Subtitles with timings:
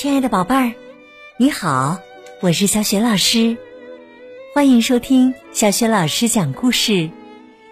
[0.00, 0.74] 亲爱的宝贝儿，
[1.38, 1.98] 你好，
[2.40, 3.56] 我是小雪老师，
[4.54, 7.10] 欢迎收听小雪老师讲故事，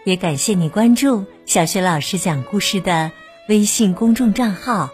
[0.04, 3.12] 也感谢你关注小雪老师讲故事的
[3.48, 4.90] 微信公众账号。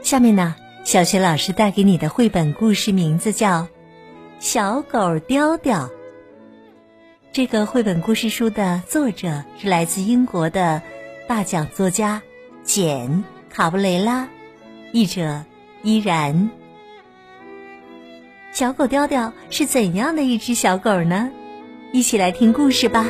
[0.00, 3.62] 下面呢，小雪老师带给你的绘本故事名字叫
[4.38, 5.86] 《小狗雕雕》。
[7.32, 10.80] 这个绘本故事书的作者是来自英国的
[11.26, 12.22] 大奖作家
[12.62, 13.10] 简·
[13.52, 14.28] 卡布雷拉，
[14.92, 15.42] 译者。
[15.82, 16.50] 依然，
[18.52, 21.30] 小狗雕雕是怎样的一只小狗呢？
[21.92, 23.06] 一起来听故事吧。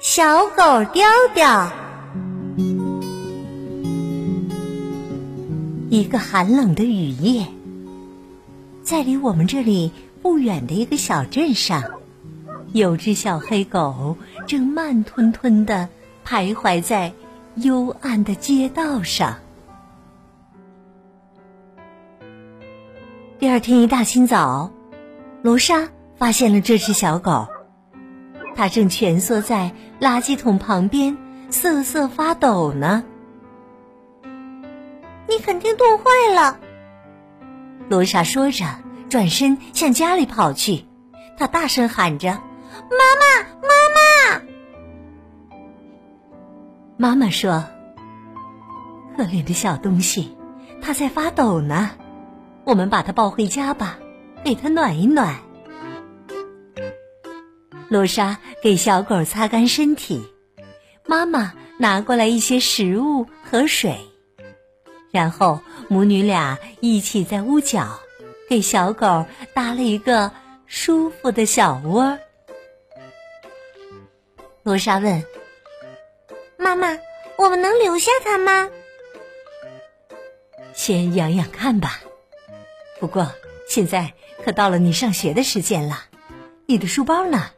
[0.00, 1.70] 小狗雕雕，
[5.90, 7.46] 一个寒冷的雨夜，
[8.82, 9.92] 在离我们这里
[10.22, 11.82] 不远的一个小镇上，
[12.72, 15.88] 有只小黑狗正慢吞吞的
[16.26, 17.12] 徘徊在。
[17.56, 19.36] 幽暗的街道上。
[23.38, 24.72] 第二天一大清早，
[25.42, 27.46] 罗莎发现了这只小狗，
[28.56, 31.16] 它正蜷缩在垃圾桶旁边
[31.50, 33.04] 瑟瑟发抖呢。
[35.28, 36.58] 你肯定冻坏了，
[37.88, 38.64] 罗莎说着，
[39.08, 40.86] 转身向家里跑去。
[41.36, 42.30] 她大声喊着
[42.90, 43.68] ：“妈妈，妈
[46.96, 47.64] 妈妈说
[49.18, 50.36] ：“可怜的小东西，
[50.80, 51.90] 它在发抖呢。
[52.64, 53.98] 我们把它抱回家吧，
[54.44, 55.40] 给它暖一暖。”
[57.90, 60.24] 罗莎给小狗擦干身体，
[61.04, 63.98] 妈妈拿过来一些食物和水，
[65.10, 67.98] 然后母女俩一起在屋角
[68.48, 70.30] 给小狗搭了一个
[70.66, 72.16] 舒服的小窝。
[74.62, 75.24] 罗莎问。
[76.56, 76.98] 妈妈，
[77.36, 78.68] 我们能留下它吗？
[80.72, 82.00] 先养养看吧。
[83.00, 83.30] 不过
[83.68, 84.12] 现在
[84.44, 86.04] 可到了你上学的时间了，
[86.66, 87.50] 你的书包呢？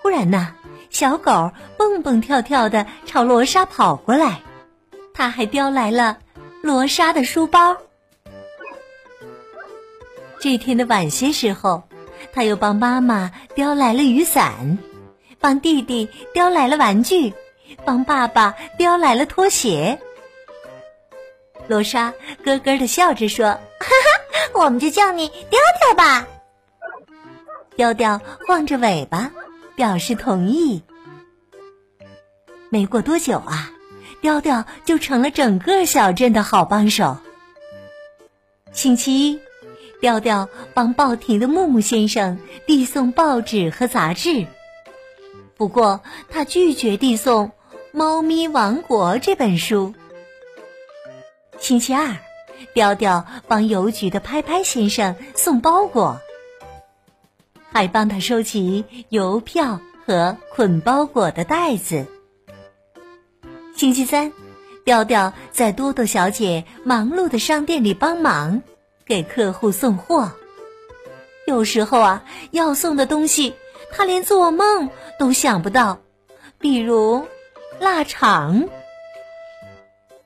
[0.00, 0.54] 忽然呢，
[0.90, 4.42] 小狗蹦蹦跳跳的朝罗莎跑过来，
[5.12, 6.18] 它还叼来了
[6.62, 7.76] 罗莎的书包。
[10.40, 11.82] 这天的晚些时候，
[12.32, 14.78] 它又帮妈妈叼来了雨伞。
[15.40, 17.32] 帮弟弟叼来了玩具，
[17.84, 19.98] 帮爸爸叼来了拖鞋。
[21.66, 22.12] 罗莎
[22.42, 23.46] 咯咯的笑着说
[23.78, 23.86] ：“哈
[24.32, 26.26] 哈，我们就叫你雕雕吧。”
[27.76, 29.30] 雕雕晃着尾巴
[29.76, 30.82] 表示同意。
[32.70, 33.70] 没过多久啊，
[34.20, 37.16] 雕雕就成了整个小镇的好帮手。
[38.72, 39.40] 星期一，
[40.00, 44.46] 雕雕帮报亭的木木先生递送报纸和杂志。
[45.58, 47.48] 不过，他拒绝递送
[47.90, 49.92] 《猫咪王国》这本书。
[51.58, 52.16] 星期二，
[52.72, 56.20] 雕雕帮邮局的拍拍先生送包裹，
[57.72, 62.06] 还帮他收集邮票和捆包裹的袋子。
[63.74, 64.32] 星期三，
[64.84, 68.62] 雕雕在多多小姐忙碌的商店里帮忙，
[69.04, 70.30] 给客户送货。
[71.48, 73.54] 有时候啊，要送的东西。
[73.90, 75.98] 他连做梦都想不到，
[76.58, 77.26] 比如
[77.80, 78.68] 腊肠。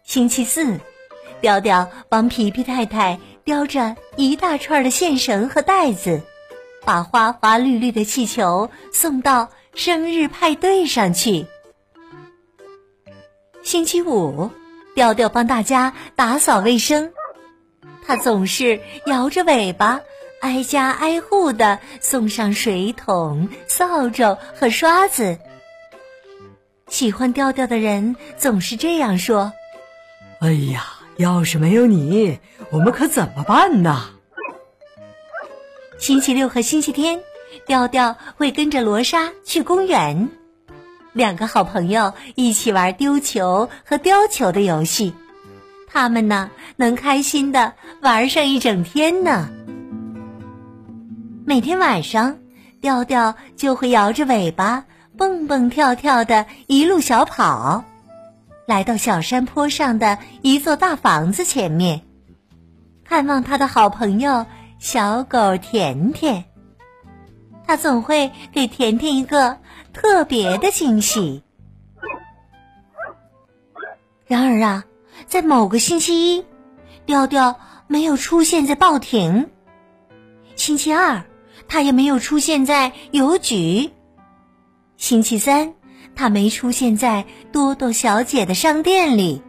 [0.04, 0.78] 星期四，
[1.40, 6.20] 雕雕帮皮皮太太叼着一大串的线绳和带子，
[6.84, 11.46] 把花花绿绿的气球送到生日派对上去。
[13.62, 14.50] 星期五，
[14.94, 17.12] 雕雕帮大家打扫卫生，
[18.04, 20.00] 他总是摇着尾巴。
[20.42, 25.38] 挨家挨户的送上水桶、扫帚和刷子。
[26.88, 29.52] 喜欢调调的人总是这样说
[30.42, 30.84] ：“哎呀，
[31.16, 34.10] 要是没有你，我们可怎么办呢？”
[35.96, 37.20] 星期六和星期天，
[37.64, 40.28] 调调会跟着罗莎去公园，
[41.12, 45.14] 两个好朋友一起玩丢球和叼球的游戏，
[45.86, 49.48] 他们呢能开心的玩上一整天呢。
[51.44, 52.38] 每天晚上，
[52.80, 54.84] 调调就会摇着尾巴，
[55.18, 57.84] 蹦蹦跳跳的一路小跑，
[58.66, 62.02] 来到小山坡上的一座大房子前面，
[63.04, 64.46] 看望他的好朋友
[64.78, 66.44] 小狗甜甜。
[67.66, 69.58] 他总会给甜甜一个
[69.92, 71.42] 特别的惊喜。
[74.26, 74.84] 然而啊，
[75.26, 76.44] 在某个星期一，
[77.04, 79.50] 调调没有出现在报亭。
[80.54, 81.24] 星期二。
[81.68, 83.90] 他也没有出现在邮局。
[84.96, 85.74] 星期三，
[86.14, 89.42] 他没出现在多多小姐的商店里；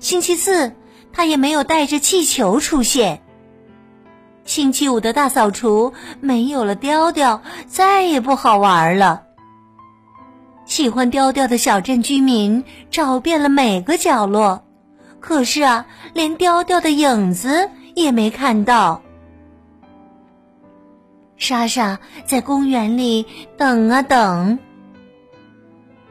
[0.00, 0.72] 星期四，
[1.12, 3.22] 他也没有带着气球出现。
[4.44, 9.24] 星期五的大扫除没有了雕雕，再也不好玩了。
[10.66, 14.64] 喜欢雕雕的小镇居民找遍了每个角落，
[15.20, 19.02] 可是啊，连雕雕的影子也没看到。
[21.36, 24.58] 莎莎在公园里等啊等，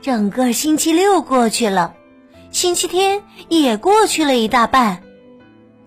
[0.01, 1.95] 整个星期六过去了，
[2.51, 5.01] 星期天也过去了一大半，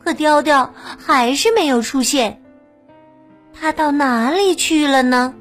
[0.02, 2.42] 可雕雕还是没有出现。
[3.60, 5.34] 他到哪里去了呢？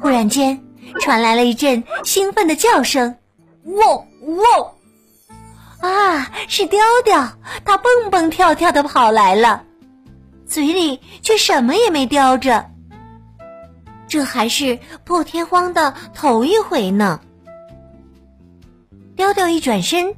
[0.00, 0.62] 忽然间，
[1.00, 3.16] 传来了一阵兴奋的叫声
[3.64, 4.76] ：“喔喔！”
[5.80, 7.28] 啊，是雕雕，
[7.64, 9.63] 它蹦蹦跳跳的跑来了。
[10.54, 12.70] 嘴里却什么也没叼着，
[14.06, 17.18] 这还是破天荒的头一回呢。
[19.16, 20.14] 雕雕一转身，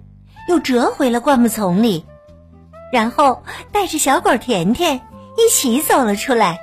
[0.46, 2.04] 又折回了灌木丛里，
[2.92, 3.42] 然后
[3.72, 5.00] 带着小狗甜甜
[5.38, 6.58] 一起走了出来。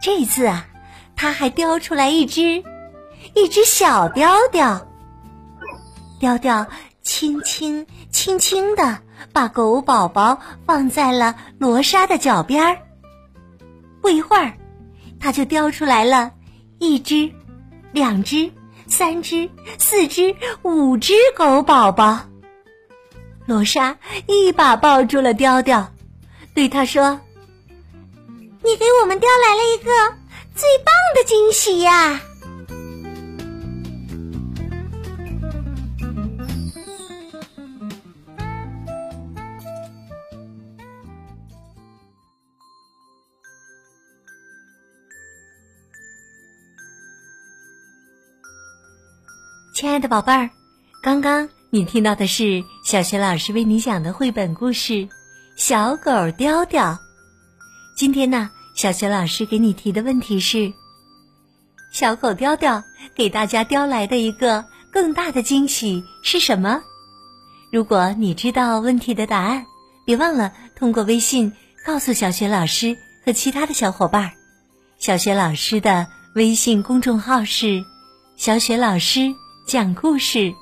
[0.00, 0.66] 这次啊，
[1.14, 2.64] 他还叼出来一只，
[3.34, 4.86] 一只小雕雕。
[6.18, 6.66] 雕雕
[7.02, 9.03] 轻轻轻轻的。
[9.32, 12.78] 把狗宝宝放在了罗莎的脚边儿。
[14.00, 14.52] 不一会儿，
[15.18, 16.32] 它就叼出来了
[16.78, 17.32] 一只、
[17.92, 18.50] 两只、
[18.86, 22.20] 三只、四只、五只狗宝宝。
[23.46, 23.96] 罗莎
[24.26, 25.92] 一把抱住了雕雕，
[26.54, 27.20] 对他说
[28.62, 29.90] ：“你给我们叼来了一个
[30.54, 32.20] 最棒的惊喜呀！”
[49.84, 50.48] 亲爱的宝贝儿，
[51.02, 54.94] 刚刚你听到的是小学老师为你讲的绘本故事
[55.56, 56.92] 《小狗雕雕》。
[57.94, 60.72] 今天呢，小学老师给你提的问题是：
[61.92, 62.82] 小狗雕雕
[63.14, 66.80] 给大家叼来的一个更大的惊喜是什么？
[67.70, 69.66] 如果你知道问题的答案，
[70.06, 71.52] 别忘了通过微信
[71.84, 74.32] 告诉小学老师和其他的小伙伴。
[74.96, 77.84] 小学老师的微信公众号是
[78.38, 79.34] “小雪老师”。
[79.66, 80.54] 讲故事，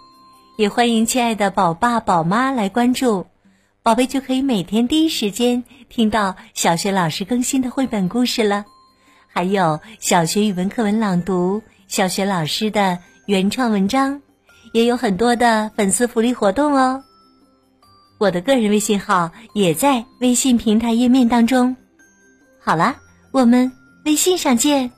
[0.56, 3.26] 也欢迎亲爱的宝爸宝妈来关注，
[3.82, 8.64] 宝贝就可以每天第一时间听到小学老师更新的绘本故事了。
[9.26, 14.22] 还有小学语文课文朗读，小学老师的原创文章，
[14.72, 17.02] 也有很多的粉丝福利活动哦。
[18.18, 21.76] 我的个人微信号也在微信平台页面当中。
[22.60, 22.96] 好了，
[23.32, 23.72] 我们
[24.04, 24.92] 微信上见。